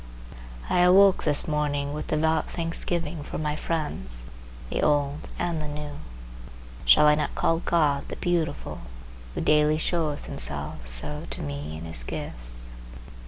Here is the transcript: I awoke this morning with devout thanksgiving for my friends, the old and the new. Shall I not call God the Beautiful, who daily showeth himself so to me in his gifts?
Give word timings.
I 0.67 0.79
awoke 0.79 1.25
this 1.25 1.47
morning 1.47 1.93
with 1.93 2.07
devout 2.07 2.49
thanksgiving 2.49 3.21
for 3.21 3.37
my 3.37 3.55
friends, 3.55 4.23
the 4.71 4.81
old 4.81 5.29
and 5.37 5.61
the 5.61 5.67
new. 5.67 5.97
Shall 6.85 7.05
I 7.05 7.13
not 7.13 7.35
call 7.35 7.59
God 7.59 8.07
the 8.07 8.15
Beautiful, 8.15 8.79
who 9.35 9.41
daily 9.41 9.77
showeth 9.77 10.25
himself 10.25 10.87
so 10.87 11.27
to 11.29 11.41
me 11.43 11.77
in 11.77 11.85
his 11.85 12.03
gifts? 12.03 12.69